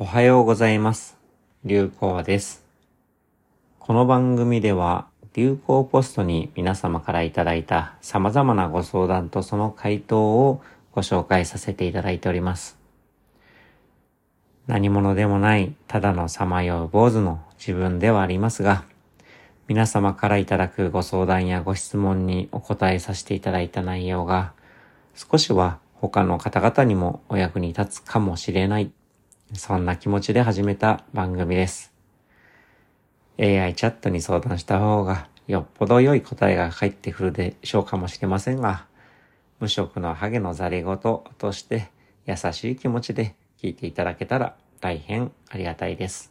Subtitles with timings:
[0.00, 1.16] おはようございます。
[1.64, 2.64] 流行です。
[3.80, 12.78] この番組では、流行ポストに皆様からいただいた様々なご相談とその回答をご紹介させていただいております。
[14.68, 18.84] 何者でもない、ただのさまよう坊主の自分ではありますが、
[19.66, 24.52] 皆様からいただくご相談やご質問にお答えさせていただいた内容が、
[25.16, 28.92] 少しは他の方々にもお役に立つかもしれない。
[29.54, 31.94] そんな気持ちで始めた番組です。
[33.40, 38.86] AI チャットに相談した方がよっぽど良い答えが返ってくるでしょうかもしれませんが、
[39.58, 41.90] 無職のハゲのザレ言として
[42.26, 46.30] 優しい気持ちで聞いていただけたら大変ありがたいです。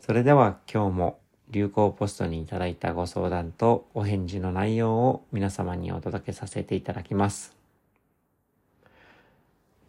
[0.00, 7.56] それでは今日も流行ポストにいただいたご相談とお返事の内容を皆様にお届けさせていただきます。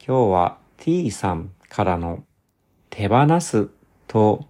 [0.06, 2.24] 今日は T さんからの
[2.90, 3.70] 手放す
[4.08, 4.46] と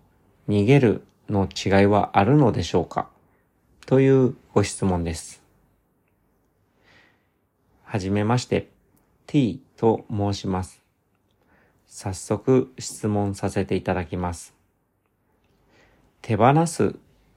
[0.48, 3.10] 逃げるの違いはあるのでしょうか？
[3.86, 5.42] というご質問です。
[7.84, 8.70] はじめまして、
[9.28, 10.82] T と申します。
[11.88, 14.54] 早速質問させていただきます。
[16.22, 16.96] 手放す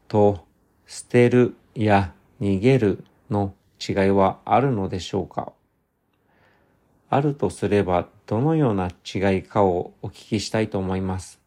[0.08, 0.44] と
[0.86, 3.54] 捨てるや逃げるの
[3.86, 5.52] 違いはあるのでしょうか？
[7.10, 11.40] あるとすればどのような違いかをお聞きしたいと思います。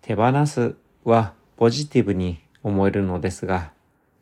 [0.00, 3.72] 手放すはポジティブに思えるのですが、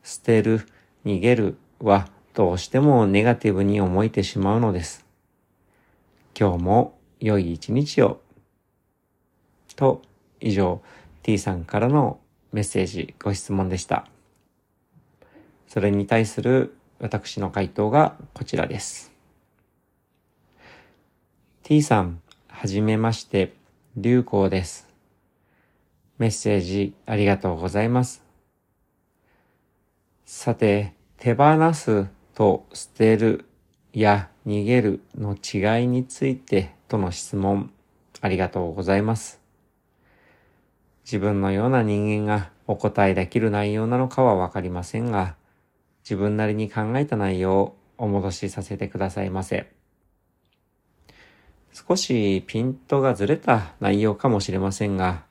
[0.03, 0.67] 捨てる、
[1.05, 5.07] 逃げるはどうしてもネガティブに思えてしまうのです。
[6.39, 8.21] 今日も良い一日を。
[9.77, 10.03] と、
[10.41, 10.83] 以上、
[11.23, 12.21] T さんからの
[12.53, 14.07] メッセージ、ご質問でした。
[15.67, 19.10] それに対する私の回答がこちらです。
[21.71, 23.53] T さん、はじめまして、
[23.97, 24.89] 流行です。
[26.19, 28.25] メッセージありがとうございます。
[30.27, 33.45] さて、手放すと捨てる
[33.93, 37.73] や逃げるの違いについてとの質問
[38.21, 39.41] ありがとうございます。
[41.05, 45.37] 自分のような人間がお答えできる内容なのかはわかりませんが、
[46.03, 49.80] 自分なりに考えた内容をお戻しさせてくださいませ。
[51.73, 55.25] 少しピントがずれた内容かもしれませんが、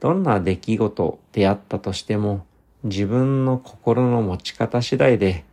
[0.00, 2.44] どんな出来事であったとしても、
[2.84, 5.44] 自分の心の持ち方次第で、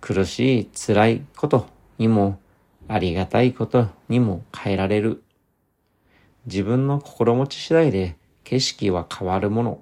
[0.00, 1.66] 苦しい辛いこと
[1.98, 2.38] にも、
[2.88, 5.22] ありがたいことにも変えられる。
[6.46, 9.80] 自分の心持ち次第で景色は変わるもの、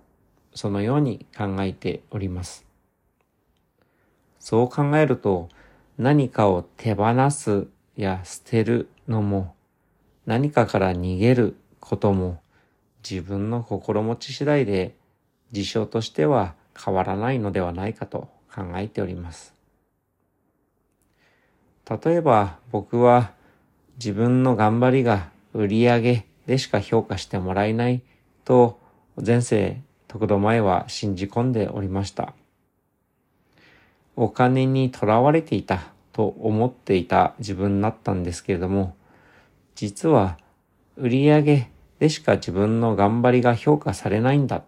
[0.54, 2.66] そのように考えております。
[4.38, 5.48] そう考えると、
[5.98, 7.66] 何かを手放す
[7.96, 9.54] や捨てるのも、
[10.24, 12.40] 何かから逃げることも、
[13.08, 14.94] 自分の心持ち次第で
[15.52, 19.54] 事象としては変わらないのではないかと考えております。
[21.88, 23.32] 例えば僕は
[23.96, 28.02] 自分の頑張りが売り上げでしか評価してもらえない
[28.44, 28.78] と
[29.16, 32.34] 前世得度前は信じ込んでおりました。
[34.14, 35.82] お金にとらわれていた
[36.12, 38.96] と思っていた自分だったんですけれども、
[39.80, 40.36] 実は
[40.98, 41.70] 売上
[42.00, 44.62] でしか自分の頑張りが評価されないんだ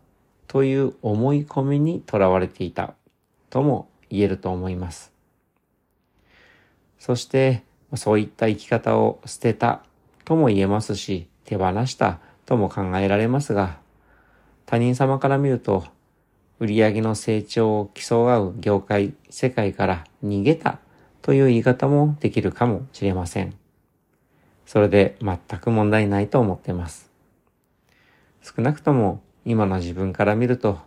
[0.47, 2.95] という思い込みにとらわれていた
[3.51, 5.13] とも言えると思います。
[6.99, 7.63] そして
[7.95, 9.83] そういった生き方を捨てた
[10.25, 13.77] とも言えますし手放したとも考えられますが
[14.65, 15.85] 他人様から見ると
[16.59, 20.79] 売上の成長を競う業界世界から逃げた
[21.21, 23.62] という言い方もできるかもしれません。
[24.73, 27.11] それで全く問題ないと思っています。
[28.41, 30.79] 少なくとも今の自分から見ると、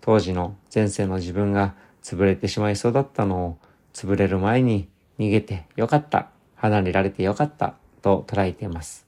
[0.00, 3.58] 当時の前世の自分が潰れてしまいそうだったのを、
[3.94, 4.88] 潰れる前に
[5.20, 9.06] 逃げてよかった、離れられてよかった、と捉えています。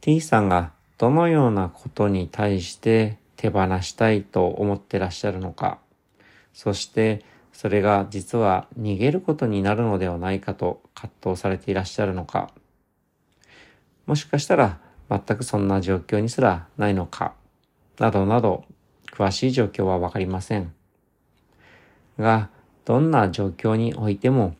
[0.00, 5.78] T さんがどのようなことに対して手放したいと思ってらっしゃるのか、
[6.54, 7.22] そして
[7.52, 12.50] それが実は逃げることになるのではないかと葛藤されていらっしゃるのか、
[14.06, 17.34] もしかしたら全くそんな状況にすらないのか、
[17.98, 18.64] などなど、
[19.12, 20.72] 詳しい状況はわかりません。
[22.18, 22.48] が、
[22.84, 24.56] どんな状況においても、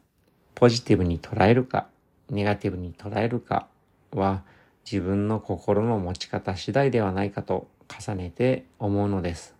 [0.55, 1.89] ポジティブに捉えるか、
[2.31, 3.67] ネガティブに捉えるか
[4.13, 4.43] は、
[4.85, 9.55] 自分の心の持ち方次第ではないかと重ねて思うのです。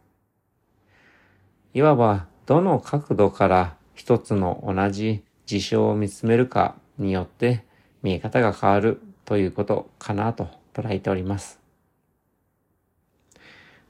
[1.75, 7.65] いわば、どの角度から一つの同じ事象を見つめるかによって、
[8.03, 11.61] 見え方が変わるということかなと捉えております。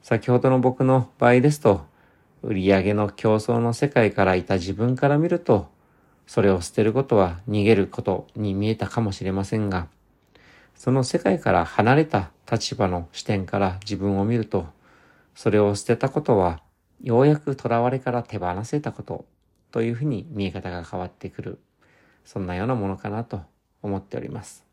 [0.01, 1.85] 先ほどの僕の場合ですと、
[2.43, 5.69] 売上の競争の世界からいた自分から見ると、
[6.27, 9.87] それを捨てることは逃げることに見えたかもしれませんが、
[10.75, 14.67] その世界から離れた立場の視点から自分を見ると、
[15.35, 16.61] それを捨てたことは、
[17.03, 19.25] ようやく囚われから手放せたこと
[19.71, 21.59] というふうに見え方が変わってくる、
[22.23, 23.41] そんなようなものかなと
[23.81, 24.63] 思っております。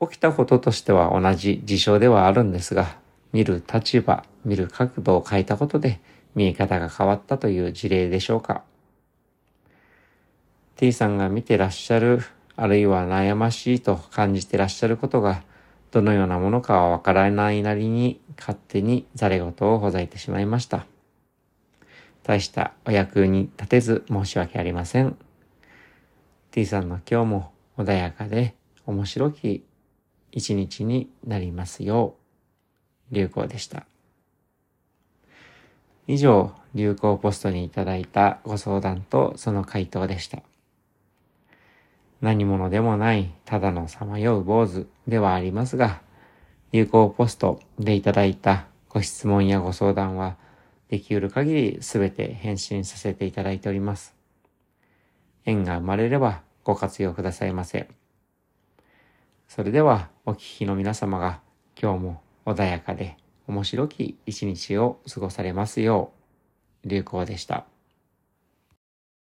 [0.00, 2.96] 起きたこととしては同じ事象ではあるんですが、
[3.32, 6.00] 見る立場、見る角度を変えたことで
[6.36, 8.62] 見え方が変わったという事例でしょうか。
[10.76, 12.22] T さんが見てらっしゃる、
[12.54, 15.42] あるいは悩ましいと感じてらっしゃることが、
[15.90, 20.86] どのようなものかはわからないなりに勝手にざれ言をほざいてしまいました。
[22.22, 25.16] 大したお役に立てず申し訳ありません。
[26.50, 28.54] T さんの今日も穏やかで
[28.86, 29.64] 面白き
[30.32, 32.16] 一日になりますよ
[33.10, 33.86] う、流行でした。
[36.06, 40.42] 以上、流行ポストにいただいたご相談とその回答でした。
[42.20, 46.00] 何者でもないただのさまよう坊主ではありますが、
[46.72, 50.36] 流行ポストでいただいたご質問やご相談は、
[50.88, 54.14] できうる限りすべて返信させていただいております。
[55.44, 57.88] 縁が生まれればご活用くださいませ。
[59.48, 61.40] それではお聞きの皆様が
[61.80, 63.16] 今日も穏やかで
[63.46, 66.12] 面白き一日を過ごされますよ
[66.84, 67.64] う、流行でした。